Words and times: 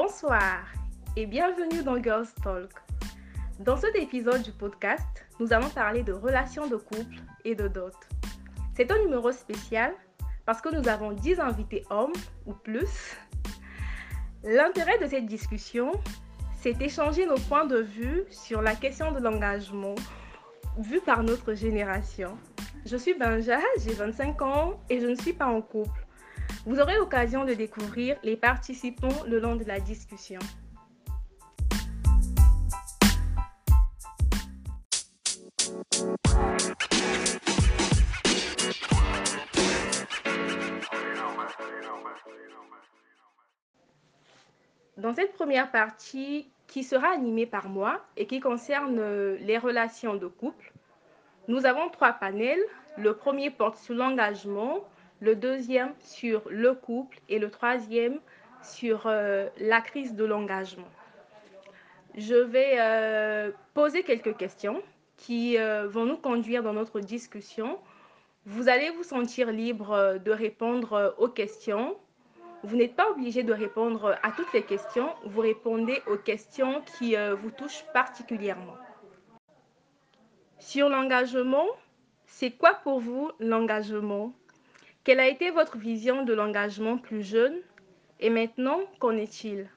Bonsoir 0.00 0.64
et 1.16 1.26
bienvenue 1.26 1.82
dans 1.82 2.00
Girls 2.00 2.28
Talk. 2.44 2.70
Dans 3.58 3.76
cet 3.76 3.96
épisode 3.96 4.42
du 4.42 4.52
podcast, 4.52 5.26
nous 5.40 5.52
allons 5.52 5.70
parler 5.70 6.04
de 6.04 6.12
relations 6.12 6.68
de 6.68 6.76
couple 6.76 7.16
et 7.44 7.56
de 7.56 7.66
dot. 7.66 7.96
C'est 8.76 8.92
un 8.92 8.98
numéro 9.00 9.32
spécial 9.32 9.92
parce 10.46 10.60
que 10.60 10.68
nous 10.68 10.86
avons 10.86 11.10
10 11.10 11.40
invités 11.40 11.84
hommes 11.90 12.12
ou 12.46 12.52
plus. 12.52 13.16
L'intérêt 14.44 15.00
de 15.00 15.08
cette 15.08 15.26
discussion, 15.26 15.90
c'est 16.54 16.74
d'échanger 16.74 17.26
nos 17.26 17.40
points 17.48 17.66
de 17.66 17.78
vue 17.78 18.22
sur 18.30 18.62
la 18.62 18.76
question 18.76 19.10
de 19.10 19.18
l'engagement 19.18 19.96
vu 20.78 21.00
par 21.00 21.24
notre 21.24 21.54
génération. 21.54 22.38
Je 22.86 22.96
suis 22.96 23.14
Benja, 23.14 23.58
j'ai 23.80 23.94
25 23.94 24.42
ans 24.42 24.80
et 24.90 25.00
je 25.00 25.08
ne 25.08 25.16
suis 25.16 25.32
pas 25.32 25.46
en 25.46 25.60
couple. 25.60 26.06
Vous 26.68 26.80
aurez 26.80 26.96
l'occasion 26.96 27.46
de 27.46 27.54
découvrir 27.54 28.18
les 28.22 28.36
participants 28.36 29.24
le 29.26 29.40
long 29.40 29.56
de 29.56 29.64
la 29.64 29.80
discussion. 29.80 30.38
Dans 44.98 45.14
cette 45.14 45.32
première 45.32 45.70
partie 45.70 46.50
qui 46.66 46.84
sera 46.84 47.08
animée 47.08 47.46
par 47.46 47.70
moi 47.70 48.04
et 48.18 48.26
qui 48.26 48.40
concerne 48.40 49.00
les 49.36 49.56
relations 49.56 50.16
de 50.16 50.26
couple, 50.26 50.74
nous 51.48 51.64
avons 51.64 51.88
trois 51.88 52.12
panels. 52.12 52.60
Le 52.98 53.14
premier 53.14 53.48
porte 53.48 53.78
sur 53.78 53.94
l'engagement, 53.94 54.84
le 55.20 55.34
deuxième 55.34 55.92
sur 56.00 56.42
le 56.48 56.74
couple 56.74 57.18
et 57.28 57.38
le 57.38 57.50
troisième 57.50 58.20
sur 58.62 59.06
euh, 59.06 59.48
la 59.58 59.80
crise 59.80 60.14
de 60.14 60.24
l'engagement. 60.24 60.88
Je 62.16 62.34
vais 62.34 62.76
euh, 62.78 63.50
poser 63.74 64.02
quelques 64.02 64.36
questions 64.36 64.82
qui 65.16 65.58
euh, 65.58 65.88
vont 65.88 66.04
nous 66.04 66.16
conduire 66.16 66.62
dans 66.62 66.72
notre 66.72 67.00
discussion. 67.00 67.78
Vous 68.46 68.68
allez 68.68 68.90
vous 68.90 69.02
sentir 69.02 69.50
libre 69.50 70.18
de 70.24 70.30
répondre 70.30 71.14
aux 71.18 71.28
questions. 71.28 71.96
Vous 72.62 72.76
n'êtes 72.76 72.96
pas 72.96 73.10
obligé 73.10 73.42
de 73.42 73.52
répondre 73.52 74.16
à 74.22 74.32
toutes 74.32 74.52
les 74.52 74.62
questions. 74.62 75.10
Vous 75.26 75.40
répondez 75.40 76.02
aux 76.06 76.16
questions 76.16 76.82
qui 76.96 77.14
vous 77.14 77.50
touchent 77.50 77.84
particulièrement. 77.92 78.76
Sur 80.58 80.88
l'engagement, 80.88 81.66
c'est 82.26 82.52
quoi 82.52 82.74
pour 82.74 83.00
vous 83.00 83.30
l'engagement? 83.38 84.32
Quelle 85.08 85.20
a 85.20 85.26
été 85.26 85.50
votre 85.50 85.78
vision 85.78 86.22
de 86.26 86.34
l'engagement 86.34 86.98
plus 86.98 87.22
jeune 87.22 87.54
et 88.20 88.28
maintenant, 88.28 88.80
qu'en 88.98 89.12
est-il? 89.12 89.70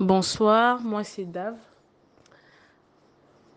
Bonsoir, 0.00 0.80
moi 0.80 1.04
c'est 1.04 1.26
Dave. 1.26 1.58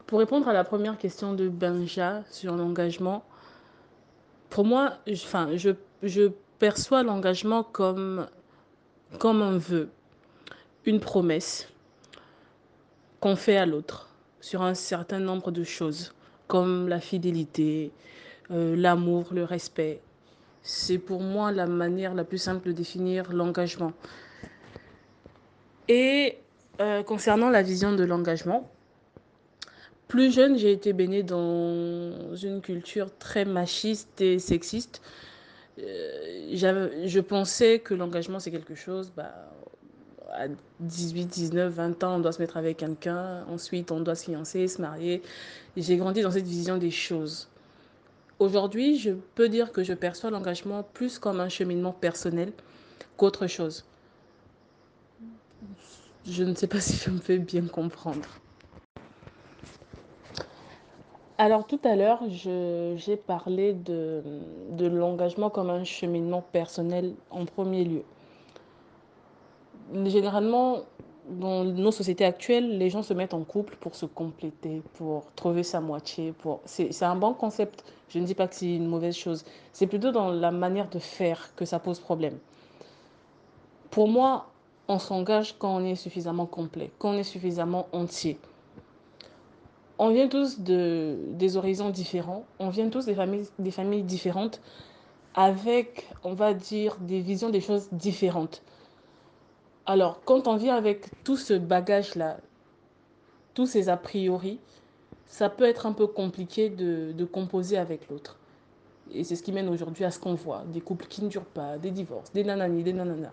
Pour 0.06 0.20
répondre 0.20 0.50
à 0.50 0.54
la 0.54 0.66
première 0.66 0.98
question 0.98 1.33
de 1.33 1.48
Benja 1.48 2.26
sur 2.30 2.58
l'engagement, 2.58 3.23
pour 4.50 4.66
moi, 4.66 4.98
enfin, 5.09 5.56
je, 5.56 5.70
je 6.04 6.30
perçois 6.59 7.04
l'engagement 7.04 7.64
comme, 7.64 8.28
comme 9.17 9.42
un 9.42 9.58
vœu 9.58 9.89
une 10.85 10.99
promesse 10.99 11.67
qu'on 13.19 13.35
fait 13.35 13.58
à 13.58 13.66
l'autre 13.66 14.09
sur 14.41 14.61
un 14.61 14.73
certain 14.73 15.20
nombre 15.20 15.52
de 15.52 15.64
choses, 15.64 16.14
comme 16.48 16.87
la 16.87 16.99
fidélité, 16.99 17.92
euh, 18.52 18.76
l'amour, 18.76 19.27
le 19.31 19.43
respect. 19.43 20.02
C'est 20.64 20.98
pour 20.98 21.21
moi 21.21 21.52
la 21.52 21.67
manière 21.67 22.14
la 22.14 22.23
plus 22.23 22.37
simple 22.37 22.67
de 22.67 22.71
définir 22.73 23.31
l'engagement. 23.33 23.93
Et 25.87 26.37
euh, 26.81 27.04
concernant 27.04 27.49
la 27.49 27.61
vision 27.61 27.93
de 27.95 28.04
l'engagement, 28.04 28.70
plus 30.08 30.33
jeune, 30.33 30.58
j'ai 30.58 30.71
été 30.71 30.93
baignée 30.93 31.23
dans 31.23 32.36
une 32.36 32.61
culture 32.61 33.15
très 33.17 33.45
machiste 33.45 34.21
et 34.21 34.39
sexiste. 34.39 35.02
Euh, 35.80 37.05
je 37.05 37.20
pensais 37.20 37.80
que 37.80 37.93
l'engagement, 37.93 38.39
c'est 38.39 38.52
quelque 38.52 38.75
chose, 38.75 39.11
bah, 39.15 39.52
à 40.39 40.48
18, 40.80 41.26
19, 41.26 41.73
20 41.73 42.04
ans, 42.04 42.16
on 42.16 42.20
doit 42.20 42.32
se 42.32 42.42
mettre 42.42 42.55
avec 42.55 42.77
quelqu'un. 42.77 43.44
Ensuite, 43.50 43.92
on 43.92 44.00
doit 44.00 44.16
se 44.16 44.23
fiancer, 44.26 44.67
se 44.67 44.82
marier. 44.82 45.22
J'ai 45.76 45.98
grandi 45.98 46.22
dans 46.22 46.32
cette 46.32 46.48
vision 46.48 46.77
des 46.77 46.92
choses. 46.92 47.50
Aujourd'hui, 48.39 48.98
je 48.98 49.11
peux 49.36 49.49
dire 49.49 49.73
que 49.73 49.83
je 49.83 49.94
perçois 49.94 50.30
l'engagement 50.30 50.83
plus 50.94 51.20
comme 51.20 51.42
un 51.42 51.49
cheminement 51.49 51.92
personnel 51.92 52.54
qu'autre 53.17 53.48
chose. 53.48 53.86
Je 56.26 56.44
ne 56.44 56.55
sais 56.55 56.67
pas 56.67 56.80
si 56.80 56.95
je 56.95 57.10
me 57.10 57.20
fais 57.20 57.38
bien 57.38 57.67
comprendre. 57.67 58.39
Alors 61.38 61.67
tout 61.67 61.80
à 61.83 61.95
l'heure, 61.95 62.22
j'ai 62.30 63.16
parlé 63.16 63.73
de, 63.73 64.22
de 64.72 64.88
l'engagement 64.88 65.49
comme 65.49 65.70
un 65.70 65.86
cheminement 65.86 66.42
personnel 66.42 67.14
en 67.30 67.45
premier 67.45 67.83
lieu 67.83 68.04
généralement, 70.05 70.80
dans 71.30 71.64
nos 71.64 71.92
sociétés 71.92 72.26
actuelles, 72.26 72.77
les 72.77 72.89
gens 72.89 73.04
se 73.04 73.14
mettent 73.14 73.33
en 73.33 73.44
couple 73.44 73.76
pour 73.80 73.95
se 73.95 74.05
compléter, 74.05 74.82
pour 74.94 75.32
trouver 75.36 75.64
sa 75.64 75.80
moitié. 75.80 76.33
C'est 76.66 77.04
un 77.04 77.16
bon 77.16 77.33
concept. 77.33 77.83
Je 78.10 78.20
ne 78.20 78.26
dis 78.26 78.33
pas 78.36 78.48
que 78.48 78.55
c'est 78.55 78.73
une 78.76 78.88
mauvaise 78.88 79.16
chose. 79.16 79.45
C'est 79.72 79.88
plutôt 79.88 80.11
dans 80.11 80.32
la 80.32 80.52
manière 80.52 80.89
de 80.89 80.99
faire 80.99 81.54
que 81.55 81.66
ça 81.66 81.80
pose 81.80 81.99
problème. 81.99 82.38
Pour 83.92 84.08
moi, 84.08 84.48
on 84.88 84.98
s'engage 84.98 85.55
quand 85.58 85.76
on 85.76 85.86
est 85.86 85.95
suffisamment 85.95 86.48
complet, 86.48 86.92
quand 86.98 87.11
on 87.11 87.17
est 87.17 87.23
suffisamment 87.23 87.88
entier. 87.92 88.39
On 89.99 90.10
vient 90.10 90.28
tous 90.28 90.61
de, 90.61 91.17
des 91.33 91.58
horizons 91.58 91.89
différents, 91.89 92.45
on 92.58 92.70
vient 92.70 92.89
tous 92.89 93.05
des 93.05 93.14
familles, 93.14 93.48
des 93.60 93.72
familles 93.72 94.04
différentes, 94.04 94.61
avec, 95.36 96.08
on 96.23 96.33
va 96.33 96.54
dire, 96.54 96.98
des 97.02 97.20
visions 97.20 97.49
des 97.49 97.61
choses 97.61 97.89
différentes. 97.92 98.64
Alors, 99.89 100.22
quand 100.23 100.48
on 100.48 100.55
vient 100.55 100.76
avec 100.76 101.08
tout 101.23 101.36
ce 101.36 101.55
bagage-là, 101.55 102.38
tous 103.55 103.66
ces 103.66 103.89
a 103.89 103.98
priori, 103.98 104.60
ça 105.26 105.50
peut 105.50 105.64
être 105.64 105.88
un 105.88 105.94
peu 105.94 106.05
compliqué 106.05 106.70
de, 106.70 107.26
composer 107.26 107.76
avec 107.76 108.08
l'autre. 108.08 108.38
Et 109.11 109.23
c'est 109.23 109.36
ce 109.36 109.42
qui 109.42 109.52
mène 109.52 109.67
aujourd'hui 109.67 110.05
à 110.05 110.11
ce 110.11 110.20
qu'on 110.20 110.36
voit, 110.36 110.64
des 110.67 110.80
couples 110.80 111.08
qui 111.08 111.23
ne 111.23 111.28
durent 111.28 111.42
pas, 111.44 111.80
des 111.80 111.89
divorces, 111.89 112.32
des 112.33 112.44
nananis, 112.44 112.83
des 112.83 112.94
nananas. 112.94 113.32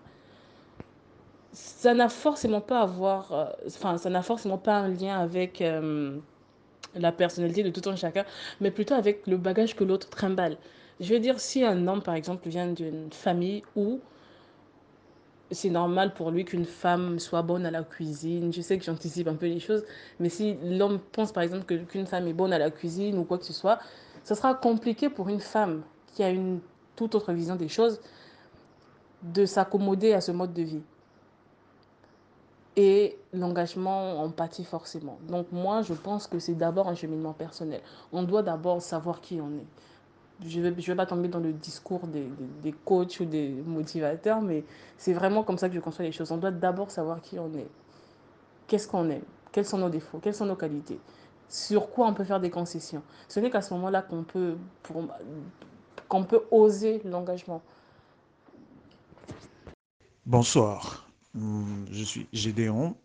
Ça 1.51 1.93
n'a 1.93 2.09
forcément 2.09 2.61
pas 2.61 2.81
à 2.81 2.85
voir, 2.87 3.31
euh, 3.33 3.45
enfin, 3.67 3.99
ça 3.99 4.09
n'a 4.09 4.23
forcément 4.23 4.57
pas 4.57 4.77
un 4.77 4.87
lien 4.87 5.19
avec 5.19 5.61
euh, 5.61 6.17
la 6.95 7.11
personnalité 7.11 7.61
de 7.61 7.69
tout 7.69 7.87
un 7.87 7.95
chacun, 7.95 8.25
mais 8.61 8.71
plutôt 8.71 8.95
avec 8.95 9.27
le 9.27 9.37
bagage 9.37 9.75
que 9.75 9.83
l'autre 9.83 10.09
trimballe. 10.09 10.57
Je 11.01 11.13
veux 11.13 11.19
dire, 11.19 11.39
si 11.39 11.63
un 11.63 11.85
homme, 11.87 12.01
par 12.01 12.15
exemple, 12.15 12.49
vient 12.49 12.65
d'une 12.65 13.11
famille 13.11 13.61
où 13.75 13.99
c'est 15.51 15.69
normal 15.69 16.13
pour 16.13 16.31
lui 16.31 16.45
qu'une 16.45 16.65
femme 16.65 17.19
soit 17.19 17.41
bonne 17.41 17.65
à 17.65 17.71
la 17.71 17.83
cuisine. 17.83 18.51
Je 18.51 18.61
sais 18.61 18.77
que 18.77 18.83
j'anticipe 18.83 19.27
un 19.27 19.35
peu 19.35 19.47
les 19.47 19.59
choses, 19.59 19.83
mais 20.19 20.29
si 20.29 20.57
l'homme 20.63 20.99
pense 21.11 21.31
par 21.31 21.43
exemple 21.43 21.65
qu'une 21.87 22.05
femme 22.05 22.27
est 22.27 22.33
bonne 22.33 22.53
à 22.53 22.59
la 22.59 22.71
cuisine 22.71 23.17
ou 23.17 23.23
quoi 23.23 23.37
que 23.37 23.45
ce 23.45 23.53
soit, 23.53 23.79
ce 24.23 24.35
sera 24.35 24.53
compliqué 24.53 25.09
pour 25.09 25.29
une 25.29 25.39
femme 25.39 25.83
qui 26.13 26.23
a 26.23 26.29
une 26.29 26.59
toute 26.95 27.15
autre 27.15 27.31
vision 27.31 27.55
des 27.55 27.69
choses 27.69 28.01
de 29.23 29.45
s'accommoder 29.45 30.13
à 30.13 30.21
ce 30.21 30.31
mode 30.31 30.53
de 30.53 30.63
vie. 30.63 30.83
Et 32.75 33.17
l'engagement 33.33 34.21
en 34.21 34.29
pâtit 34.29 34.63
forcément. 34.63 35.17
Donc 35.27 35.47
moi, 35.51 35.81
je 35.81 35.93
pense 35.93 36.27
que 36.27 36.37
c'est 36.37 36.53
d'abord 36.53 36.87
un 36.87 36.93
cheminement 36.93 37.33
personnel. 37.33 37.81
On 38.11 38.21
doit 38.21 38.43
d'abord 38.43 38.81
savoir 38.81 39.21
qui 39.21 39.41
on 39.41 39.49
est 39.49 39.65
je 40.45 40.59
ne 40.59 40.69
vais, 40.69 40.81
je 40.81 40.87
vais 40.91 40.95
pas 40.95 41.05
tomber 41.05 41.27
dans 41.27 41.39
le 41.39 41.51
discours 41.51 42.05
des, 42.07 42.27
des, 42.61 42.71
coachs 42.71 43.19
ou 43.19 43.25
des 43.25 43.49
motivateurs, 43.65 44.41
mais 44.41 44.63
c'est 44.97 45.13
vraiment 45.13 45.43
comme 45.43 45.57
ça 45.57 45.67
que 45.67 45.75
je 45.75 45.79
conçois 45.79 46.05
les 46.05 46.11
choses. 46.11 46.31
On 46.31 46.37
doit 46.37 46.51
d'abord 46.51 46.91
savoir 46.91 47.21
qui 47.21 47.39
on 47.39 47.53
est, 47.55 47.67
qu'est-ce 48.67 48.87
qu'on 48.87 49.09
aime, 49.09 49.23
quels 49.51 49.65
sont 49.65 49.79
nos 49.79 49.89
défauts, 49.89 50.19
quelles 50.19 50.35
sont 50.35 50.45
nos 50.45 50.55
qualités, 50.55 50.99
sur 51.49 51.89
quoi 51.89 52.07
on 52.07 52.13
peut 52.13 52.23
faire 52.23 52.39
des 52.39 52.49
concessions? 52.49 53.01
Ce 53.27 53.39
n'est 53.39 53.49
qu'à 53.49 53.61
ce 53.61 53.73
moment-là 53.73 54.01
qu'on 54.01 54.23
peut, 54.23 54.57
qu'on 56.07 56.23
peut 56.23 56.43
oser 56.51 57.01
l'engagement. 57.03 57.61
Bonsoir, 60.25 61.09
je 61.33 62.03
suis 62.03 62.27
Gédéon. 62.33 62.95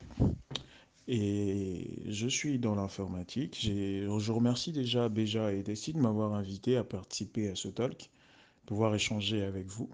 Et 1.14 2.05
je 2.06 2.26
suis 2.26 2.59
dans 2.59 2.75
l'informatique. 2.75 3.59
Je 3.61 4.32
remercie 4.32 4.73
déjà 4.73 5.11
Béja 5.11 5.53
et 5.53 5.62
Destiny 5.62 5.99
de 5.99 6.03
m'avoir 6.03 6.32
invité 6.32 6.79
à 6.79 6.85
participer 6.85 7.50
à 7.50 7.55
ce 7.55 7.69
talk, 7.69 8.09
pouvoir 8.64 8.94
échanger 8.94 9.43
avec 9.43 9.67
vous. 9.67 9.91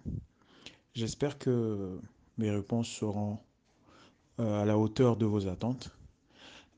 J'espère 0.94 1.36
que 1.36 1.98
mes 2.36 2.52
réponses 2.52 2.86
seront 2.88 3.36
euh, 4.38 4.62
à 4.62 4.64
la 4.64 4.78
hauteur 4.78 5.16
de 5.16 5.26
vos 5.26 5.48
attentes. 5.48 5.90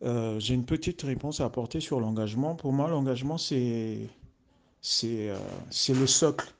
Euh, 0.04 0.40
j'ai 0.40 0.54
une 0.54 0.64
petite 0.64 1.02
réponse 1.02 1.42
à 1.42 1.44
apporter 1.44 1.80
sur 1.80 2.00
l'engagement. 2.00 2.54
Pour 2.54 2.72
moi, 2.72 2.88
l'engagement, 2.88 3.36
c'est 3.36 4.08
euh, 5.04 5.38
le 5.90 6.06
socle 6.06 6.50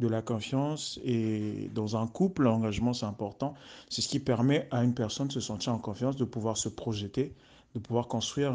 de 0.00 0.08
la 0.08 0.22
confiance. 0.22 1.00
Et 1.04 1.70
dans 1.74 1.96
un 1.96 2.06
couple, 2.06 2.42
l'engagement, 2.42 2.92
c'est 2.92 3.06
important. 3.06 3.54
C'est 3.88 4.02
ce 4.02 4.08
qui 4.08 4.20
permet 4.20 4.68
à 4.70 4.84
une 4.84 4.94
personne 4.94 5.28
de 5.28 5.32
se 5.32 5.40
sentir 5.40 5.72
en 5.72 5.78
confiance, 5.78 6.16
de 6.16 6.24
pouvoir 6.24 6.56
se 6.56 6.68
projeter, 6.68 7.34
de 7.74 7.80
pouvoir 7.80 8.08
construire, 8.08 8.54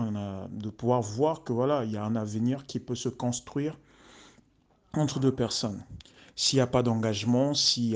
de 0.51 0.69
pouvoir 0.69 1.01
voir 1.01 1.43
que 1.43 1.53
voilà, 1.53 1.83
il 1.85 1.91
y 1.91 1.97
a 1.97 2.03
un 2.03 2.15
avenir 2.15 2.65
qui 2.65 2.79
peut 2.79 2.95
se 2.95 3.09
construire 3.09 3.77
entre 4.93 5.19
deux 5.19 5.33
personnes. 5.33 5.83
S'il 6.35 6.57
n'y 6.57 6.61
a 6.61 6.67
pas 6.67 6.81
d'engagement, 6.81 7.53
si 7.53 7.95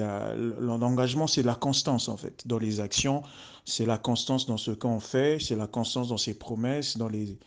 l'engagement, 0.59 1.25
c'est 1.25 1.41
la 1.41 1.55
constance 1.55 2.09
en 2.09 2.17
fait 2.17 2.45
dans 2.45 2.59
les 2.59 2.79
actions, 2.79 3.23
c'est 3.65 3.85
la 3.85 3.97
constance 3.97 4.45
dans 4.45 4.57
ce 4.57 4.71
qu'on 4.71 4.99
fait, 4.99 5.39
c'est 5.39 5.55
la 5.55 5.67
constance 5.67 6.09
dans 6.09 6.17
ses 6.17 6.35
promesses, 6.35 6.97
dans 6.97 7.07
les, 7.07 7.37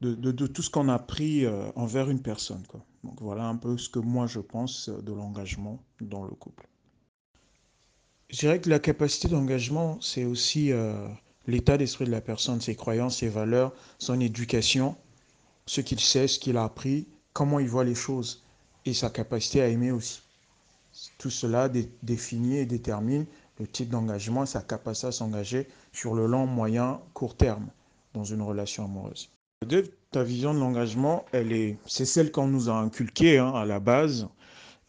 de, 0.00 0.46
tout 0.46 0.62
ce 0.62 0.70
qu'on 0.70 0.88
a 0.88 0.98
pris 0.98 1.44
euh, 1.44 1.70
envers 1.74 2.10
une 2.10 2.20
personne. 2.20 2.62
Quoi. 2.68 2.84
Donc 3.04 3.20
voilà 3.20 3.46
un 3.46 3.56
peu 3.56 3.78
ce 3.78 3.88
que 3.88 3.98
moi 3.98 4.26
je 4.26 4.40
pense 4.40 4.88
de 4.88 5.12
l'engagement 5.12 5.82
dans 6.00 6.24
le 6.24 6.32
couple. 6.34 6.68
Je 8.28 8.38
dirais 8.40 8.60
que 8.60 8.68
la 8.68 8.80
capacité 8.80 9.28
d'engagement, 9.28 10.00
c'est 10.00 10.24
aussi 10.24 10.72
euh, 10.72 11.08
l'état 11.46 11.78
d'esprit 11.78 12.06
de 12.06 12.10
la 12.10 12.20
personne, 12.20 12.60
ses 12.60 12.74
croyances, 12.74 13.18
ses 13.18 13.28
valeurs, 13.28 13.72
son 13.98 14.20
éducation, 14.20 14.96
ce 15.66 15.80
qu'il 15.80 16.00
sait, 16.00 16.26
ce 16.26 16.38
qu'il 16.40 16.56
a 16.56 16.64
appris, 16.64 17.06
comment 17.32 17.60
il 17.60 17.68
voit 17.68 17.84
les 17.84 17.94
choses 17.94 18.44
et 18.84 18.94
sa 18.94 19.10
capacité 19.10 19.62
à 19.62 19.68
aimer 19.68 19.92
aussi. 19.92 20.22
Tout 21.18 21.30
cela 21.30 21.68
dé 21.68 21.90
définit 22.02 22.56
et 22.56 22.66
détermine 22.66 23.26
le 23.60 23.66
type 23.66 23.90
d'engagement 23.90 24.44
sa 24.44 24.62
capacité 24.62 25.06
à 25.08 25.12
s'engager 25.12 25.68
sur 25.92 26.14
le 26.14 26.26
long, 26.26 26.46
moyen, 26.46 27.00
court 27.14 27.36
terme 27.36 27.68
dans 28.12 28.24
une 28.24 28.42
relation 28.42 28.84
amoureuse. 28.84 29.30
Ta 30.10 30.22
vision 30.22 30.52
de 30.52 30.58
l'engagement, 30.58 31.24
elle 31.32 31.50
est, 31.50 31.78
c'est 31.86 32.04
celle 32.04 32.30
qu'on 32.30 32.46
nous 32.46 32.68
a 32.68 32.74
inculquée 32.74 33.38
hein, 33.38 33.54
à 33.54 33.64
la 33.64 33.80
base, 33.80 34.28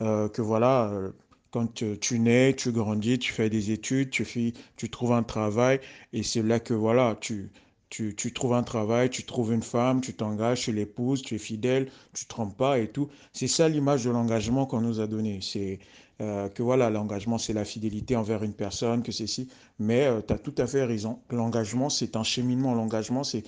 euh, 0.01 0.27
que 0.27 0.41
voilà, 0.41 0.89
euh, 0.91 1.11
quand 1.51 1.73
tu, 1.73 2.19
nais, 2.19 2.53
tu 2.53 2.73
grandis, 2.73 3.17
tu 3.17 3.31
fais 3.31 3.49
des 3.49 3.71
études, 3.71 4.09
tu, 4.09 4.25
fais, 4.25 4.51
tu 4.75 4.89
trouves 4.89 5.13
un 5.13 5.23
travail, 5.23 5.79
et 6.11 6.21
c'est 6.21 6.43
là 6.43 6.59
que 6.59 6.73
voilà, 6.73 7.15
tu, 7.21 7.49
tu, 7.89 8.13
tu, 8.13 8.33
trouves 8.33 8.53
un 8.53 8.63
travail, 8.63 9.09
tu 9.09 9.23
trouves 9.23 9.53
une 9.53 9.63
femme, 9.63 10.01
tu 10.01 10.13
t'engages, 10.13 10.63
tu 10.63 10.73
l'épouses, 10.73 11.21
tu 11.21 11.35
es 11.35 11.39
fidèle, 11.39 11.89
tu 12.13 12.25
ne 12.25 12.27
trompes 12.27 12.57
pas 12.57 12.77
et 12.79 12.89
tout. 12.89 13.07
C'est 13.31 13.47
ça 13.47 13.69
l'image 13.69 14.03
de 14.03 14.11
l'engagement 14.11 14.65
qu'on 14.65 14.81
nous 14.81 14.99
a 14.99 15.07
donné. 15.07 15.39
C'est 15.41 15.79
euh, 16.19 16.49
que 16.49 16.63
voilà, 16.63 16.89
l'engagement, 16.89 17.37
c'est 17.37 17.53
la 17.53 17.63
fidélité 17.63 18.15
envers 18.15 18.43
une 18.43 18.53
personne, 18.53 19.03
que 19.03 19.11
c'est 19.11 19.27
si. 19.27 19.49
Mais 19.77 20.07
euh, 20.07 20.21
tu 20.25 20.33
as 20.33 20.39
tout 20.39 20.55
à 20.57 20.65
fait 20.65 20.83
raison. 20.83 21.19
L'engagement, 21.29 21.89
c'est 21.89 22.15
un 22.15 22.23
cheminement. 22.23 22.73
L'engagement, 22.73 23.23
c'est. 23.23 23.43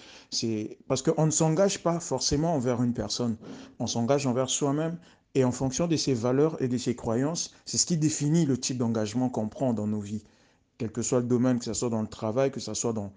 Parce 0.87 1.01
qu'on 1.01 1.25
ne 1.25 1.31
s'engage 1.31 1.81
pas 1.81 1.99
forcément 1.99 2.53
envers 2.53 2.83
une 2.83 2.93
personne. 2.93 3.37
On 3.79 3.87
s'engage 3.87 4.27
envers 4.27 4.49
soi-même. 4.49 4.97
Et 5.35 5.43
en 5.43 5.51
fonction 5.51 5.87
de 5.87 5.95
ses 5.95 6.15
valeurs 6.15 6.59
et 6.61 6.67
de 6.67 6.77
ses 6.77 6.95
croyances, 6.95 7.53
c'est 7.65 7.77
ce 7.77 7.85
qui 7.85 7.97
définit 7.97 8.45
le 8.45 8.57
type 8.57 8.77
d'engagement 8.77 9.29
qu'on 9.29 9.47
prend 9.47 9.73
dans 9.73 9.85
nos 9.85 9.99
vies. 9.99 10.23
Quel 10.79 10.91
que 10.91 11.03
soit 11.03 11.19
le 11.19 11.27
domaine, 11.27 11.59
que 11.59 11.65
ce 11.65 11.73
soit 11.73 11.89
dans 11.89 12.01
le 12.01 12.07
travail, 12.07 12.51
que 12.51 12.59
ce 12.59 12.73
soit 12.73 12.93
dans, 12.93 13.11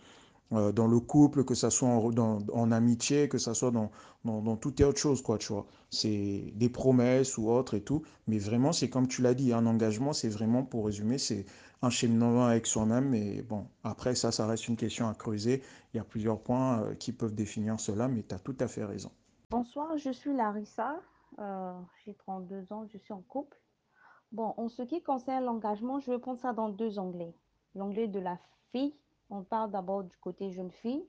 dans 0.50 0.86
le 0.86 1.00
couple, 1.00 1.44
que 1.44 1.54
ça 1.54 1.70
soit 1.70 1.88
en, 1.88 2.10
dans, 2.10 2.38
en 2.52 2.72
amitié, 2.72 3.28
que 3.28 3.38
ça 3.38 3.54
soit 3.54 3.70
dans, 3.70 3.90
dans, 4.24 4.42
dans 4.42 4.52
autre 4.52 4.98
chose, 4.98 5.22
quoi, 5.22 5.38
tu 5.38 5.52
vois. 5.52 5.66
C'est 5.90 6.52
des 6.54 6.68
promesses 6.68 7.38
ou 7.38 7.48
autre 7.48 7.74
et 7.74 7.80
tout. 7.80 8.02
Mais 8.26 8.38
vraiment, 8.38 8.72
c'est 8.72 8.90
comme 8.90 9.08
tu 9.08 9.22
l'as 9.22 9.34
dit, 9.34 9.52
un 9.52 9.64
engagement, 9.66 10.12
c'est 10.12 10.28
vraiment, 10.28 10.62
pour 10.62 10.84
résumer, 10.84 11.16
c'est 11.16 11.46
un 11.82 11.90
cheminement 11.90 12.46
avec 12.46 12.66
soi-même. 12.66 13.14
Et 13.14 13.42
bon, 13.42 13.66
après, 13.84 14.14
ça, 14.14 14.30
ça 14.30 14.46
reste 14.46 14.68
une 14.68 14.76
question 14.76 15.08
à 15.08 15.14
creuser. 15.14 15.62
Il 15.92 15.96
y 15.96 16.00
a 16.00 16.04
plusieurs 16.04 16.40
points 16.40 16.82
euh, 16.82 16.94
qui 16.94 17.12
peuvent 17.12 17.34
définir 17.34 17.78
cela, 17.80 18.08
mais 18.08 18.22
tu 18.22 18.34
as 18.34 18.38
tout 18.38 18.56
à 18.60 18.68
fait 18.68 18.84
raison. 18.84 19.10
Bonsoir, 19.50 19.96
je 19.98 20.10
suis 20.10 20.34
Larissa. 20.34 20.96
Euh, 21.38 21.72
j'ai 22.04 22.14
32 22.14 22.72
ans, 22.72 22.86
je 22.92 22.98
suis 22.98 23.12
en 23.12 23.22
couple. 23.22 23.58
Bon, 24.32 24.54
en 24.56 24.68
ce 24.68 24.82
qui 24.82 25.02
concerne 25.02 25.44
l'engagement, 25.44 26.00
je 26.00 26.10
vais 26.10 26.18
prendre 26.18 26.40
ça 26.40 26.52
dans 26.52 26.68
deux 26.68 26.98
onglets. 26.98 27.34
L'onglet 27.74 28.08
de 28.08 28.18
la 28.18 28.38
fille 28.70 28.94
on 29.32 29.42
parle 29.42 29.70
d'abord 29.70 30.04
du 30.04 30.16
côté 30.18 30.50
jeune 30.50 30.70
fille. 30.70 31.08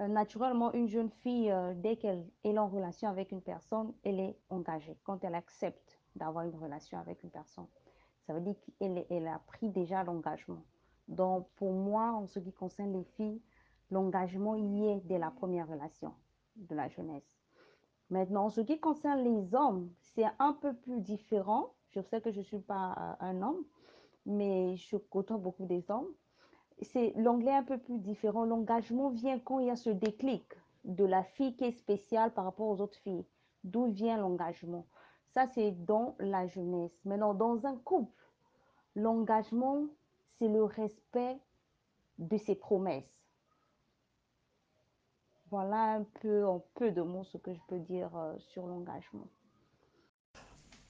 Euh, 0.00 0.06
naturellement, 0.06 0.72
une 0.74 0.86
jeune 0.86 1.10
fille, 1.10 1.50
euh, 1.50 1.72
dès 1.74 1.96
qu'elle 1.96 2.28
est 2.44 2.58
en 2.58 2.68
relation 2.68 3.08
avec 3.08 3.32
une 3.32 3.40
personne, 3.40 3.94
elle 4.04 4.20
est 4.20 4.38
engagée. 4.50 4.96
Quand 5.02 5.24
elle 5.24 5.34
accepte 5.34 5.98
d'avoir 6.14 6.44
une 6.44 6.54
relation 6.54 6.98
avec 6.98 7.22
une 7.22 7.30
personne, 7.30 7.66
ça 8.26 8.34
veut 8.34 8.42
dire 8.42 8.54
qu'elle 8.78 9.06
elle 9.08 9.26
a 9.26 9.38
pris 9.46 9.70
déjà 9.70 10.04
l'engagement. 10.04 10.62
Donc, 11.08 11.48
pour 11.56 11.72
moi, 11.72 12.12
en 12.12 12.26
ce 12.26 12.38
qui 12.38 12.52
concerne 12.52 12.92
les 12.92 13.04
filles, 13.04 13.40
l'engagement 13.90 14.54
y 14.54 14.86
est 14.86 15.00
dès 15.06 15.18
la 15.18 15.30
première 15.30 15.66
relation 15.66 16.14
de 16.56 16.74
la 16.74 16.88
jeunesse. 16.88 17.34
Maintenant, 18.10 18.44
en 18.44 18.50
ce 18.50 18.60
qui 18.60 18.78
concerne 18.78 19.22
les 19.24 19.54
hommes, 19.54 19.90
c'est 20.00 20.26
un 20.38 20.52
peu 20.52 20.74
plus 20.74 21.00
différent. 21.00 21.74
Je 21.88 22.00
sais 22.02 22.20
que 22.20 22.30
je 22.30 22.40
ne 22.40 22.44
suis 22.44 22.60
pas 22.60 22.92
euh, 22.92 23.24
un 23.24 23.40
homme, 23.40 23.64
mais 24.26 24.76
je 24.76 24.98
côtoie 24.98 25.38
beaucoup 25.38 25.64
des 25.64 25.90
hommes 25.90 26.08
c'est 26.82 27.12
l'anglais 27.16 27.54
un 27.54 27.62
peu 27.62 27.78
plus 27.78 27.98
différent. 27.98 28.44
L'engagement 28.44 29.10
vient 29.10 29.38
quand 29.38 29.58
il 29.58 29.66
y 29.66 29.70
a 29.70 29.76
ce 29.76 29.90
déclic 29.90 30.44
de 30.84 31.04
la 31.04 31.24
fille 31.24 31.56
qui 31.56 31.64
est 31.64 31.72
spéciale 31.72 32.32
par 32.32 32.44
rapport 32.44 32.68
aux 32.68 32.80
autres 32.80 32.98
filles. 32.98 33.26
D'où 33.64 33.90
vient 33.90 34.16
l'engagement? 34.16 34.86
Ça, 35.34 35.46
c'est 35.46 35.72
dans 35.84 36.16
la 36.18 36.46
jeunesse. 36.46 36.92
Maintenant, 37.04 37.34
dans 37.34 37.66
un 37.66 37.76
couple, 37.76 38.22
l'engagement, 38.94 39.86
c'est 40.38 40.48
le 40.48 40.64
respect 40.64 41.38
de 42.18 42.36
ses 42.36 42.54
promesses. 42.54 43.04
Voilà 45.50 45.94
un 45.94 46.04
peu 46.20 46.46
en 46.46 46.62
peu 46.74 46.90
de 46.90 47.02
mots 47.02 47.24
ce 47.24 47.38
que 47.38 47.54
je 47.54 47.60
peux 47.68 47.78
dire 47.78 48.14
euh, 48.16 48.38
sur 48.38 48.66
l'engagement. 48.66 49.28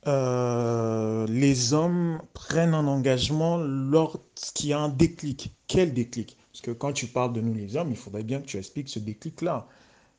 Euh, 0.07 1.27
les 1.27 1.75
hommes 1.75 2.21
prennent 2.33 2.75
un 2.75 2.87
engagement 2.87 3.59
lorsqu'il 3.59 4.71
y 4.71 4.73
a 4.73 4.79
un 4.79 4.89
déclic. 4.89 5.53
Quel 5.67 5.93
déclic? 5.93 6.37
Parce 6.53 6.63
que 6.63 6.71
quand 6.71 6.93
tu 6.93 7.07
parles 7.07 7.33
de 7.33 7.41
nous 7.41 7.55
les 7.55 7.77
hommes, 7.77 7.91
il 7.91 7.97
faudrait 7.97 8.23
bien 8.23 8.41
que 8.41 8.47
tu 8.47 8.57
expliques 8.59 8.89
ce 8.89 8.99
déclic-là. 8.99 9.67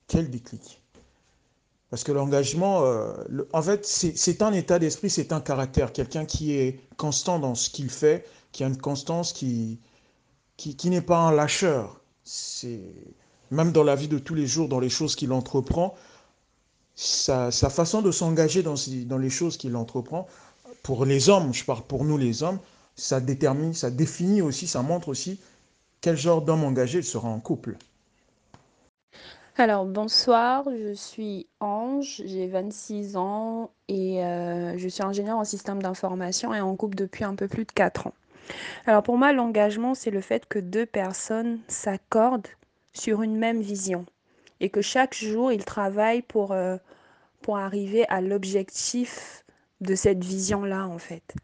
Quel 0.07 0.29
déclic? 0.29 0.81
Parce 1.89 2.03
que 2.03 2.11
l'engagement, 2.11 2.83
euh, 2.83 3.13
en 3.51 3.61
fait, 3.61 3.85
c'est 3.85 4.41
un 4.41 4.53
état 4.53 4.77
d'esprit, 4.77 5.09
c'est 5.09 5.33
un 5.33 5.41
caractère. 5.41 5.91
Quelqu'un 5.91 6.25
qui 6.25 6.53
est 6.53 6.79
constant 6.97 7.39
dans 7.39 7.55
ce 7.55 7.69
qu'il 7.69 7.89
fait, 7.89 8.25
qui 8.51 8.63
a 8.63 8.67
une 8.67 8.77
constance, 8.77 9.33
qui, 9.33 9.79
qui, 10.57 10.75
qui 10.75 10.89
n'est 10.89 11.01
pas 11.01 11.17
un 11.17 11.31
lâcheur. 11.31 12.01
Même 13.49 13.71
dans 13.71 13.83
la 13.83 13.95
vie 13.95 14.07
de 14.07 14.19
tous 14.19 14.35
les 14.35 14.45
jours, 14.45 14.69
dans 14.69 14.79
les 14.79 14.89
choses 14.89 15.15
qu'il 15.15 15.31
entreprend, 15.31 15.95
sa, 16.99 17.69
façon 17.69 18.01
de 18.01 18.11
s'engager 18.11 18.61
dans, 18.61 18.75
dans 19.05 19.17
les 19.17 19.29
choses 19.29 19.55
qu'il 19.55 19.75
entreprend, 19.77 20.27
pour 20.83 21.05
les 21.05 21.29
hommes, 21.29 21.53
je 21.53 21.63
parle 21.63 21.83
pour 21.83 22.03
nous 22.03 22.17
les 22.17 22.43
hommes, 22.43 22.59
ça 22.95 23.21
détermine, 23.21 23.73
ça 23.73 23.89
définit 23.89 24.41
aussi, 24.41 24.67
ça 24.67 24.81
montre 24.81 25.07
aussi 25.07 25.39
quel 26.01 26.17
genre 26.17 26.41
d'homme 26.41 26.63
engagé 26.65 27.01
sera 27.01 27.29
en 27.29 27.39
couple. 27.39 27.77
Alors 29.55 29.85
bonsoir, 29.85 30.65
je 30.65 30.93
suis 30.93 31.47
Ange, 31.61 32.21
j'ai 32.25 32.47
26 32.47 33.15
ans 33.15 33.71
et 33.87 34.23
euh, 34.23 34.77
je 34.77 34.87
suis 34.87 35.03
ingénieure 35.03 35.37
en 35.37 35.45
système 35.45 35.81
d'information 35.81 36.53
et 36.53 36.61
en 36.61 36.75
couple 36.75 36.95
depuis 36.95 37.23
un 37.23 37.35
peu 37.35 37.47
plus 37.47 37.65
de 37.65 37.71
4 37.71 38.07
ans. 38.07 38.13
Alors 38.85 39.03
pour 39.03 39.17
moi, 39.17 39.31
l'engagement, 39.31 39.95
c'est 39.95 40.11
le 40.11 40.21
fait 40.21 40.45
que 40.47 40.59
deux 40.59 40.85
personnes 40.85 41.59
s'accordent 41.67 42.47
sur 42.93 43.21
une 43.21 43.37
même 43.37 43.61
vision 43.61 44.05
et 44.59 44.69
que 44.69 44.81
chaque 44.81 45.15
jour, 45.15 45.51
ils 45.51 45.65
travaillent 45.65 46.21
pour, 46.21 46.51
euh, 46.51 46.77
pour 47.41 47.57
arriver 47.57 48.05
à 48.09 48.21
l'objectif 48.21 49.45
de 49.81 49.95
cette 49.95 50.23
vision-là, 50.23 50.87
en 50.87 50.97
fait. 50.97 51.35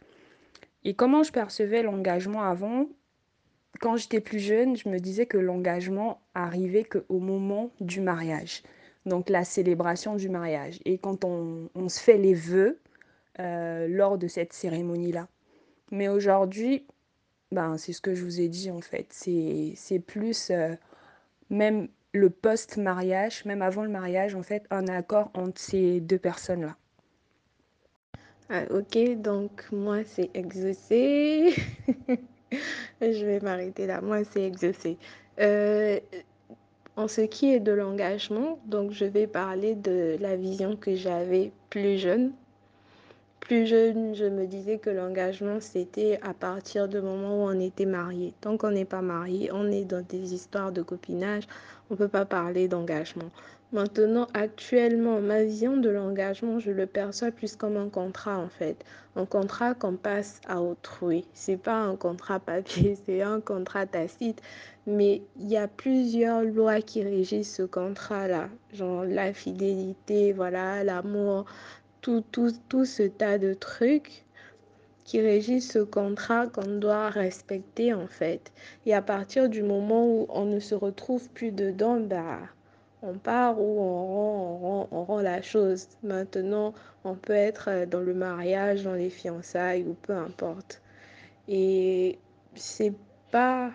Et 0.84 0.94
comment 0.94 1.24
je 1.24 1.32
percevais 1.32 1.84
l'engagement 1.84 2.44
avant? 2.44 2.88
Quand 3.80 3.98
j'étais 3.98 4.22
plus 4.22 4.40
jeune, 4.40 4.76
je 4.76 4.88
me 4.90 5.00
disais 5.00 5.26
que 5.26 5.38
l'engagement 5.38 6.22
arrivait 6.34 6.84
qu'au 6.84 7.20
moment 7.20 7.72
du 7.80 8.02
mariage, 8.02 8.64
donc 9.06 9.30
la 9.30 9.44
célébration 9.44 10.16
du 10.16 10.30
mariage. 10.30 10.80
Et 10.86 10.98
quand 10.98 11.26
on, 11.26 11.70
on 11.76 11.90
se 11.90 12.00
fait 12.00 12.18
les 12.18 12.34
vœux 12.34 12.80
euh, 13.42 13.88
lors 13.90 14.18
de 14.18 14.30
cette 14.30 14.54
cérémonie-là. 14.54 15.28
Mais 15.92 16.08
aujourd'hui, 16.08 16.86
ben, 17.52 17.78
c'est 17.78 17.92
ce 17.92 18.00
que 18.00 18.16
je 18.16 18.24
vous 18.24 18.40
ai 18.40 18.48
dit 18.48 18.72
en 18.72 18.80
fait. 18.80 19.08
C'est 19.12 20.00
plus 20.00 20.52
euh, 20.52 20.74
même 21.50 21.90
le 22.16 22.30
post-mariage, 22.30 23.46
même 23.46 23.62
avant 23.62 23.84
le 23.84 23.90
mariage, 23.90 24.36
en 24.36 24.44
fait, 24.44 24.64
un 24.72 24.88
accord 24.88 25.32
entre 25.34 25.60
ces 25.60 26.00
deux 26.00 26.18
personnes-là. 26.18 26.76
Ah, 28.50 28.64
ok, 28.70 29.22
donc 29.22 29.66
moi 29.72 30.04
c'est 30.04 30.30
exaucé. 30.36 31.56
Je 33.02 33.26
vais 33.26 33.40
m'arrêter 33.40 33.88
là. 33.88 34.02
Moi 34.02 34.24
c'est 34.24 34.44
exaucé. 34.44 34.98
Euh, 35.40 36.00
en 36.96 37.08
ce 37.08 37.22
qui 37.22 37.52
est 37.52 37.60
de 37.60 37.72
l'engagement, 37.72 38.60
donc 38.66 38.92
je 38.92 39.06
vais 39.06 39.28
parler 39.28 39.76
de 39.76 40.16
la 40.20 40.36
vision 40.36 40.78
que 40.78 40.96
j'avais 40.96 41.52
plus 41.70 41.98
jeune. 41.98 42.34
Plus 43.46 43.68
jeune, 43.68 44.16
je 44.16 44.26
me 44.26 44.48
disais 44.48 44.80
que 44.80 44.90
l'engagement, 44.90 45.60
c'était 45.60 46.20
à 46.24 46.34
partir 46.34 46.88
du 46.88 47.00
moment 47.00 47.44
où 47.44 47.48
on 47.48 47.60
était 47.60 47.86
marié. 47.86 48.34
Tant 48.42 48.58
qu'on 48.58 48.72
n'est 48.72 48.86
pas 48.86 49.04
marié, 49.04 49.52
on 49.54 49.72
est 49.72 49.86
dans 49.86 50.04
des 50.04 50.34
histoires 50.34 50.72
de 50.72 50.82
copinage, 50.82 51.44
on 51.92 51.94
ne 51.94 52.00
peut 52.00 52.08
pas 52.08 52.26
parler 52.26 52.68
d'engagement. 52.68 53.30
Maintenant, 53.72 54.26
actuellement, 54.34 55.22
ma 55.22 55.44
vision 55.44 55.78
de 55.78 55.90
l'engagement, 55.90 56.58
je 56.58 56.72
le 56.72 56.88
perçois 56.88 57.30
plus 57.30 57.56
comme 57.56 57.78
un 57.78 57.90
contrat 57.90 58.40
en 58.40 58.50
fait. 58.50 58.84
Un 59.16 59.28
contrat 59.28 59.76
qu'on 59.76 59.96
passe 59.96 60.42
à 60.48 60.60
autrui. 60.60 61.28
C'est 61.36 61.58
pas 61.58 61.78
un 61.78 61.96
contrat 61.96 62.40
papier, 62.40 62.98
c'est 63.06 63.22
un 63.22 63.42
contrat 63.42 63.86
tacite. 63.86 64.42
Mais 64.88 65.22
il 65.38 65.48
y 65.48 65.58
a 65.58 65.68
plusieurs 65.68 66.42
lois 66.42 66.82
qui 66.82 67.04
régissent 67.04 67.56
ce 67.56 67.64
contrat-là. 67.64 68.50
Genre 68.74 69.04
la 69.04 69.34
fidélité, 69.34 70.34
voilà, 70.34 70.84
l'amour, 70.84 71.46
tout, 72.06 72.24
tout, 72.32 72.52
tout 72.70 72.86
ce 72.86 73.02
tas 73.02 73.40
de 73.40 73.56
trucs 73.56 74.26
qui 75.06 75.22
régissent 75.22 75.72
ce 75.72 75.80
contrat 75.80 76.46
qu'on 76.46 76.78
doit 76.78 77.10
respecter 77.10 77.96
en 77.96 78.06
fait. 78.06 78.54
Et 78.86 78.94
à 78.94 79.02
partir 79.02 79.50
du 79.50 79.64
moment 79.64 80.06
où 80.06 80.28
on 80.30 80.46
ne 80.46 80.60
se 80.60 80.76
retrouve 80.76 81.28
plus 81.32 81.52
dedans, 81.52 82.00
bah 82.00 82.42
on 83.02 83.16
part 83.16 83.60
ou 83.60 83.80
on 83.80 84.08
rend, 84.08 84.38
on 84.38 84.58
rend, 84.58 84.88
on 84.92 85.04
rend 85.04 85.22
la 85.22 85.42
chose. 85.42 85.88
Maintenant, 86.04 86.76
on 87.04 87.16
peut 87.16 87.34
être 87.34 87.86
dans 87.86 88.02
le 88.02 88.14
mariage, 88.14 88.84
dans 88.84 88.94
les 88.94 89.10
fiançailles 89.10 89.84
ou 89.84 89.96
peu 89.96 90.14
importe. 90.14 90.84
Et 91.48 92.20
c'est 92.54 92.94
pas... 93.32 93.72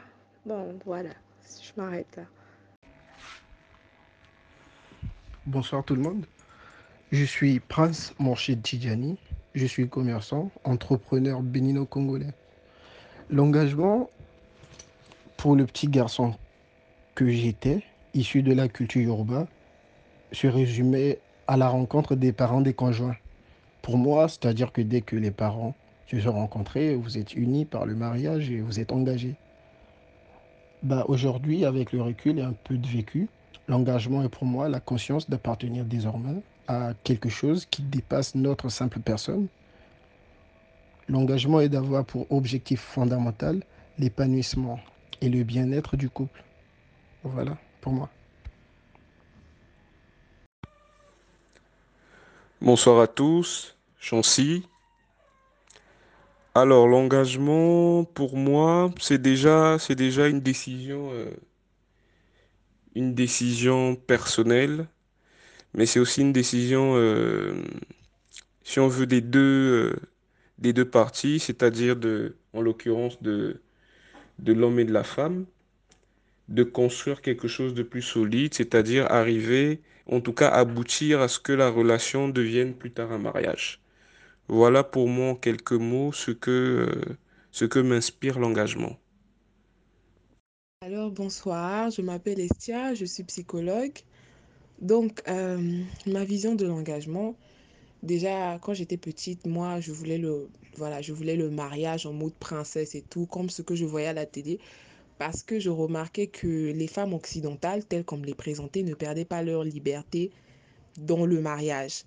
Bon, 0.46 0.78
voilà, 0.84 1.10
je 1.60 1.72
m'arrête 1.76 2.16
là. 2.16 2.22
Bonsoir 5.46 5.84
tout 5.84 5.96
le 5.96 6.02
monde. 6.02 6.26
Je 7.12 7.24
suis 7.24 7.58
Prince 7.58 8.14
Morchid 8.20 8.62
Tidjani. 8.62 9.16
Je 9.56 9.66
suis 9.66 9.88
commerçant, 9.88 10.52
entrepreneur 10.62 11.42
bénino-congolais. 11.42 12.32
L'engagement 13.30 14.08
pour 15.36 15.56
le 15.56 15.66
petit 15.66 15.88
garçon 15.88 16.34
que 17.16 17.28
j'étais, 17.28 17.82
issu 18.14 18.44
de 18.44 18.52
la 18.52 18.68
culture 18.68 19.08
urbaine, 19.08 19.48
se 20.30 20.46
résumait 20.46 21.18
à 21.48 21.56
la 21.56 21.68
rencontre 21.68 22.14
des 22.14 22.32
parents 22.32 22.60
des 22.60 22.74
conjoints. 22.74 23.16
Pour 23.82 23.98
moi, 23.98 24.28
c'est-à-dire 24.28 24.70
que 24.70 24.80
dès 24.80 25.00
que 25.00 25.16
les 25.16 25.32
parents 25.32 25.74
se 26.06 26.20
sont 26.20 26.32
rencontrés, 26.32 26.94
vous 26.94 27.18
êtes 27.18 27.34
unis 27.34 27.64
par 27.64 27.86
le 27.86 27.96
mariage 27.96 28.52
et 28.52 28.60
vous 28.60 28.78
êtes 28.78 28.92
engagés. 28.92 29.34
Bah, 30.84 31.04
Aujourd'hui, 31.08 31.64
avec 31.64 31.90
le 31.90 32.02
recul 32.02 32.38
et 32.38 32.42
un 32.42 32.52
peu 32.52 32.76
de 32.78 32.86
vécu, 32.86 33.28
l'engagement 33.70 34.24
est 34.24 34.28
pour 34.28 34.44
moi 34.44 34.68
la 34.68 34.80
conscience 34.80 35.30
d'appartenir 35.30 35.84
désormais 35.84 36.42
à 36.66 36.92
quelque 37.04 37.28
chose 37.28 37.66
qui 37.66 37.82
dépasse 37.82 38.34
notre 38.34 38.68
simple 38.68 38.98
personne. 38.98 39.46
L'engagement 41.08 41.60
est 41.60 41.68
d'avoir 41.68 42.04
pour 42.04 42.26
objectif 42.32 42.80
fondamental 42.80 43.62
l'épanouissement 43.96 44.80
et 45.20 45.28
le 45.28 45.44
bien-être 45.44 45.96
du 45.96 46.10
couple. 46.10 46.42
Voilà 47.22 47.56
pour 47.80 47.92
moi. 47.92 48.10
Bonsoir 52.60 53.00
à 53.00 53.06
tous, 53.06 53.76
Chancy. 54.00 54.66
Alors 56.56 56.88
l'engagement 56.88 58.02
pour 58.02 58.36
moi, 58.36 58.90
c'est 58.98 59.22
déjà 59.22 59.76
déjà 59.96 60.26
une 60.26 60.40
décision 60.40 61.10
euh, 61.12 61.30
une 62.94 63.14
décision 63.14 63.96
personnelle, 63.96 64.88
mais 65.74 65.86
c'est 65.86 66.00
aussi 66.00 66.22
une 66.22 66.32
décision 66.32 66.94
euh, 66.96 67.54
si 68.64 68.80
on 68.80 68.88
veut 68.88 69.06
des 69.06 69.20
deux 69.20 69.40
euh, 69.94 70.00
des 70.58 70.72
deux 70.72 70.88
parties, 70.88 71.40
c'est-à-dire 71.40 71.96
de 71.96 72.36
en 72.52 72.62
l'occurrence 72.62 73.22
de 73.22 73.60
de 74.40 74.52
l'homme 74.52 74.80
et 74.80 74.84
de 74.84 74.92
la 74.92 75.04
femme 75.04 75.46
de 76.48 76.64
construire 76.64 77.22
quelque 77.22 77.48
chose 77.48 77.74
de 77.74 77.82
plus 77.82 78.02
solide, 78.02 78.54
c'est-à-dire 78.54 79.06
arriver, 79.10 79.80
en 80.06 80.20
tout 80.20 80.32
cas 80.34 80.48
aboutir 80.48 81.20
à 81.20 81.28
ce 81.28 81.38
que 81.40 81.52
la 81.52 81.70
relation 81.70 82.28
devienne 82.28 82.74
plus 82.74 82.90
tard 82.92 83.12
un 83.12 83.18
mariage. 83.18 83.80
Voilà 84.48 84.84
pour 84.84 85.08
moi 85.08 85.30
en 85.30 85.34
quelques 85.36 85.72
mots 85.72 86.12
ce 86.12 86.32
que, 86.32 86.50
euh, 86.50 87.16
ce 87.52 87.64
que 87.66 87.78
m'inspire 87.80 88.38
l'engagement. 88.40 88.98
Alors 90.82 91.10
bonsoir, 91.10 91.90
je 91.90 92.00
m'appelle 92.00 92.40
Estia, 92.40 92.94
je 92.94 93.04
suis 93.04 93.22
psychologue. 93.24 93.98
Donc 94.80 95.20
euh, 95.28 95.82
ma 96.06 96.24
vision 96.24 96.54
de 96.54 96.64
l'engagement, 96.64 97.36
déjà 98.02 98.58
quand 98.62 98.72
j'étais 98.72 98.96
petite, 98.96 99.46
moi 99.46 99.80
je 99.80 99.92
voulais 99.92 100.16
le 100.16 100.48
voilà, 100.76 101.02
je 101.02 101.12
voulais 101.12 101.36
le 101.36 101.50
mariage 101.50 102.06
en 102.06 102.14
mode 102.14 102.32
princesse 102.32 102.94
et 102.94 103.02
tout, 103.02 103.26
comme 103.26 103.50
ce 103.50 103.60
que 103.60 103.74
je 103.74 103.84
voyais 103.84 104.06
à 104.06 104.14
la 104.14 104.24
télé 104.24 104.58
parce 105.18 105.42
que 105.42 105.60
je 105.60 105.68
remarquais 105.68 106.28
que 106.28 106.72
les 106.72 106.86
femmes 106.86 107.12
occidentales, 107.12 107.84
telles 107.84 108.06
qu'on 108.06 108.16
me 108.16 108.24
les 108.24 108.34
présentait, 108.34 108.82
ne 108.82 108.94
perdaient 108.94 109.26
pas 109.26 109.42
leur 109.42 109.64
liberté 109.64 110.30
dans 110.96 111.26
le 111.26 111.42
mariage. 111.42 112.04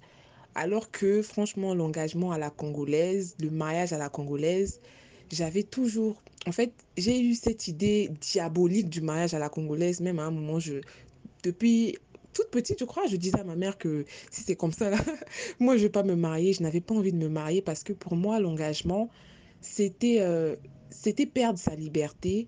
Alors 0.56 0.90
que 0.90 1.22
franchement, 1.22 1.76
l'engagement 1.76 2.32
à 2.32 2.40
la 2.40 2.50
congolaise, 2.50 3.36
le 3.40 3.52
mariage 3.52 3.94
à 3.94 4.00
la 4.00 4.10
congolaise, 4.10 4.82
j'avais 5.32 5.62
toujours... 5.62 6.23
En 6.48 6.52
fait, 6.52 6.74
j'ai 6.98 7.22
eu 7.22 7.36
cette 7.36 7.68
idée 7.68 8.12
diabolique 8.20 8.90
du 8.90 9.02
mariage 9.02 9.34
à 9.34 9.40
la 9.40 9.50
congolaise, 9.50 10.02
même 10.02 10.20
à 10.20 10.24
un 10.24 10.32
moment, 10.32 10.60
je... 10.60 10.82
Depuis 11.44 11.98
toute 12.34 12.50
petite, 12.50 12.80
je 12.80 12.86
crois, 12.86 13.06
je 13.08 13.16
disais 13.16 13.40
à 13.40 13.44
ma 13.44 13.56
mère 13.56 13.78
que 13.78 14.06
si 14.32 14.44
c'est 14.44 14.56
comme 14.56 14.72
ça, 14.72 14.92
moi, 15.60 15.76
je 15.76 15.82
ne 15.82 15.86
vais 15.86 15.92
pas 15.92 16.04
me 16.04 16.16
marier. 16.16 16.54
Je 16.54 16.64
n'avais 16.64 16.82
pas 16.82 16.96
envie 16.96 17.12
de 17.12 17.18
me 17.18 17.30
marier 17.30 17.62
parce 17.62 17.84
que 17.84 17.94
pour 17.94 18.16
moi, 18.16 18.40
l'engagement, 18.40 19.10
c'était 19.62 20.18
euh, 20.20 20.56
perdre 21.34 21.60
sa 21.60 21.76
liberté, 21.76 22.48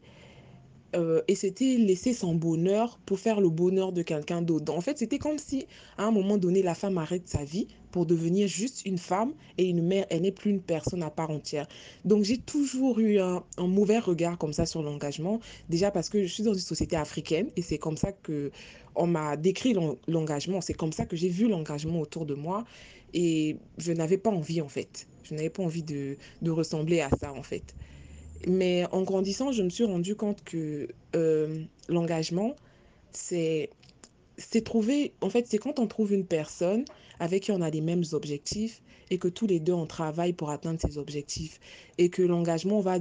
euh, 0.96 1.22
et 1.28 1.36
c'était 1.36 1.76
laisser 1.78 2.14
son 2.14 2.36
bonheur 2.36 3.00
pour 3.06 3.20
faire 3.20 3.42
le 3.42 3.50
bonheur 3.50 3.92
de 3.92 4.02
quelqu'un 4.02 4.42
d'autre. 4.42 4.74
En 4.74 4.82
fait, 4.82 4.98
c'était 4.98 5.20
comme 5.20 5.38
si 5.38 5.68
à 5.98 6.06
un 6.06 6.12
moment 6.12 6.38
donné, 6.38 6.62
la 6.62 6.76
femme 6.76 6.98
arrête 6.98 7.28
sa 7.28 7.44
vie 7.44 7.68
pour 7.96 8.06
devenir 8.06 8.46
juste 8.50 8.86
une 8.86 8.98
femme 8.98 9.32
et 9.58 9.70
une 9.70 9.82
mère. 9.82 10.06
Elle 10.10 10.24
n'est 10.24 10.34
plus 10.34 10.52
une 10.52 10.60
personne 10.60 11.02
à 11.02 11.10
part 11.10 11.30
entière. 11.30 11.66
Donc, 12.04 12.26
j'ai 12.26 12.38
toujours 12.38 13.00
eu 13.00 13.20
un, 13.20 13.42
mauvais 13.58 14.00
regard 14.00 14.38
comme 14.38 14.52
ça 14.52 14.66
sur 14.66 14.84
l'engagement. 14.84 15.40
Déjà 15.70 15.92
parce 15.92 16.10
que 16.10 16.22
je 16.22 16.28
suis 16.28 16.44
dans 16.44 16.54
une 16.54 16.60
société 16.60 16.98
africaine 16.98 17.52
et 17.56 17.62
c'est 17.62 17.78
comme 17.78 17.96
ça 17.96 18.12
que 18.12 18.52
on 18.96 19.08
m'a 19.08 19.38
décrit 19.38 19.74
l'engagement. 20.10 20.60
C'est 20.60 20.74
comme 20.74 20.92
ça 20.92 21.06
que 21.06 21.16
j'ai 21.16 21.30
vu 21.30 21.48
l'engagement 21.48 22.02
autour 22.02 22.26
de 22.26 22.34
moi 22.34 22.66
et 23.14 23.56
je 23.78 23.94
n'avais 23.94 24.18
pas 24.18 24.30
envie 24.30 24.60
en 24.60 24.68
fait. 24.68 25.08
Je 25.24 25.34
n'avais 25.34 25.50
pas 25.50 25.64
envie 25.64 25.84
de, 25.84 26.18
de 26.42 26.52
ressembler 26.52 27.00
à 27.00 27.10
ça 27.18 27.32
en 27.32 27.44
fait. 27.44 27.74
Mais 28.46 28.86
en 28.92 29.04
grandissant, 29.04 29.54
je 29.54 29.64
me 29.64 29.70
suis 29.70 29.86
rendu 29.86 30.18
compte 30.18 30.44
que 30.44 30.90
euh, 31.16 31.64
l'engagement, 31.88 32.58
c'est 33.14 33.70
c'est 34.38 34.64
trouver, 34.64 35.14
en 35.22 35.30
fait, 35.30 35.48
c'est 35.48 35.58
quand 35.58 35.80
on 35.80 35.88
trouve 35.88 36.14
une 36.14 36.26
personne 36.26 36.86
avec 37.20 37.44
qui 37.44 37.52
on 37.52 37.62
a 37.62 37.70
les 37.70 37.82
mêmes 37.82 38.04
objectifs 38.12 38.82
et 39.10 39.18
que 39.18 39.28
tous 39.28 39.48
les 39.48 39.60
deux 39.60 39.74
on 39.74 39.86
travaille 39.86 40.34
pour 40.34 40.50
atteindre 40.50 40.80
ces 40.82 40.98
objectifs 40.98 41.60
et 41.98 42.10
que 42.10 42.22
l'engagement 42.22 42.80
va, 42.82 42.98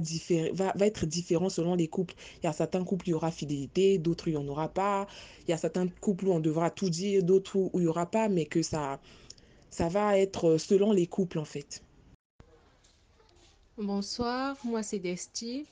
va, 0.53 0.73
va 0.75 0.85
être 0.85 1.05
différent 1.05 1.49
selon 1.49 1.75
les 1.75 1.87
couples. 1.87 2.13
Il 2.41 2.45
y 2.45 2.49
a 2.49 2.53
certains 2.53 2.83
couples 2.83 3.05
où 3.05 3.09
il 3.09 3.11
y 3.11 3.15
aura 3.15 3.31
fidélité, 3.31 3.97
d'autres 3.97 4.27
où 4.27 4.29
il 4.29 4.37
n'y 4.37 4.43
en 4.43 4.47
aura 4.47 4.69
pas. 4.69 5.07
Il 5.47 5.51
y 5.51 5.53
a 5.53 5.57
certains 5.57 5.87
couples 5.87 6.27
où 6.27 6.33
on 6.33 6.39
devra 6.39 6.69
tout 6.69 6.89
dire, 6.89 7.23
d'autres 7.23 7.57
où 7.57 7.71
il 7.75 7.81
n'y 7.81 7.87
aura 7.87 8.05
pas, 8.05 8.29
mais 8.29 8.45
que 8.45 8.61
ça, 8.61 8.99
ça 9.69 9.89
va 9.89 10.17
être 10.17 10.57
selon 10.57 10.91
les 10.91 11.07
couples 11.07 11.39
en 11.39 11.45
fait. 11.45 11.81
Bonsoir, 13.77 14.57
moi 14.63 14.83
c'est 14.83 14.99
Desti. 14.99 15.65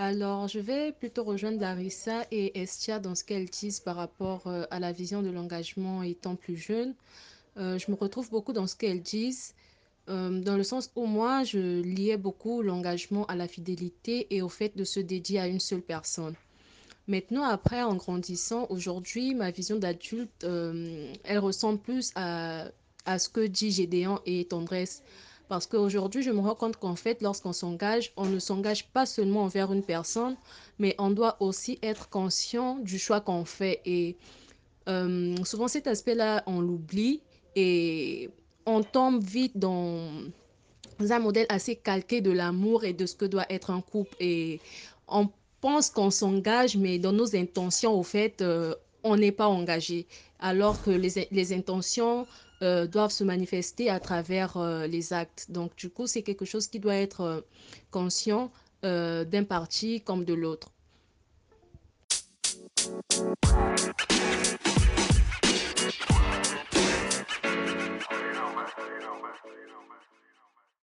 Alors, 0.00 0.46
je 0.46 0.60
vais 0.60 0.92
plutôt 0.92 1.24
rejoindre 1.24 1.60
Larissa 1.60 2.24
et 2.30 2.60
Estia 2.60 3.00
dans 3.00 3.16
ce 3.16 3.24
qu'elles 3.24 3.50
disent 3.50 3.80
par 3.80 3.96
rapport 3.96 4.46
euh, 4.46 4.62
à 4.70 4.78
la 4.78 4.92
vision 4.92 5.22
de 5.22 5.28
l'engagement 5.28 6.04
étant 6.04 6.36
plus 6.36 6.56
jeune. 6.56 6.94
Euh, 7.56 7.80
je 7.80 7.90
me 7.90 7.96
retrouve 7.96 8.30
beaucoup 8.30 8.52
dans 8.52 8.68
ce 8.68 8.76
qu'elles 8.76 9.02
disent, 9.02 9.54
euh, 10.08 10.40
dans 10.40 10.56
le 10.56 10.62
sens 10.62 10.92
où 10.94 11.04
moi, 11.06 11.42
je 11.42 11.82
liais 11.82 12.16
beaucoup 12.16 12.62
l'engagement 12.62 13.26
à 13.26 13.34
la 13.34 13.48
fidélité 13.48 14.28
et 14.30 14.40
au 14.40 14.48
fait 14.48 14.76
de 14.76 14.84
se 14.84 15.00
dédier 15.00 15.40
à 15.40 15.48
une 15.48 15.58
seule 15.58 15.82
personne. 15.82 16.34
Maintenant, 17.08 17.42
après, 17.42 17.82
en 17.82 17.96
grandissant, 17.96 18.68
aujourd'hui, 18.70 19.34
ma 19.34 19.50
vision 19.50 19.78
d'adulte, 19.80 20.44
elle 20.44 21.38
ressemble 21.40 21.80
plus 21.80 22.12
à, 22.14 22.68
à 23.04 23.18
ce 23.18 23.28
que 23.28 23.44
dit 23.44 23.72
Gédéon 23.72 24.20
et 24.26 24.44
Tendresse. 24.44 25.02
Parce 25.48 25.66
qu'aujourd'hui, 25.66 26.22
je 26.22 26.30
me 26.30 26.40
rends 26.40 26.54
compte 26.54 26.76
qu'en 26.76 26.94
fait, 26.94 27.22
lorsqu'on 27.22 27.54
s'engage, 27.54 28.12
on 28.16 28.26
ne 28.26 28.38
s'engage 28.38 28.86
pas 28.88 29.06
seulement 29.06 29.44
envers 29.44 29.72
une 29.72 29.82
personne, 29.82 30.36
mais 30.78 30.94
on 30.98 31.10
doit 31.10 31.36
aussi 31.40 31.78
être 31.82 32.10
conscient 32.10 32.76
du 32.76 32.98
choix 32.98 33.20
qu'on 33.20 33.46
fait. 33.46 33.80
Et 33.86 34.16
euh, 34.88 35.34
souvent, 35.44 35.68
cet 35.68 35.86
aspect-là, 35.86 36.42
on 36.46 36.60
l'oublie 36.60 37.22
et 37.56 38.30
on 38.66 38.82
tombe 38.82 39.24
vite 39.24 39.58
dans 39.58 40.10
un 41.00 41.18
modèle 41.18 41.46
assez 41.48 41.76
calqué 41.76 42.20
de 42.20 42.30
l'amour 42.30 42.84
et 42.84 42.92
de 42.92 43.06
ce 43.06 43.14
que 43.14 43.24
doit 43.24 43.46
être 43.48 43.70
un 43.70 43.80
couple. 43.80 44.14
Et 44.20 44.60
on 45.06 45.30
pense 45.62 45.88
qu'on 45.88 46.10
s'engage, 46.10 46.76
mais 46.76 46.98
dans 46.98 47.12
nos 47.12 47.34
intentions, 47.34 47.98
au 47.98 48.02
fait, 48.02 48.42
euh, 48.42 48.74
on 49.02 49.16
n'est 49.16 49.32
pas 49.32 49.48
engagé. 49.48 50.06
Alors 50.40 50.82
que 50.82 50.90
les, 50.90 51.26
les 51.30 51.52
intentions 51.52 52.26
euh, 52.60 52.86
doivent 52.88 53.12
se 53.12 53.22
manifester 53.22 53.88
à 53.88 54.00
travers 54.00 54.56
euh, 54.56 54.86
les 54.86 55.12
actes. 55.12 55.46
Donc, 55.48 55.76
du 55.76 55.90
coup, 55.90 56.08
c'est 56.08 56.22
quelque 56.22 56.44
chose 56.44 56.66
qui 56.66 56.80
doit 56.80 56.96
être 56.96 57.20
euh, 57.20 57.40
conscient 57.90 58.50
d'un 58.82 59.44
parti 59.44 60.00
comme 60.02 60.24
de 60.24 60.34
l'autre. 60.34 60.70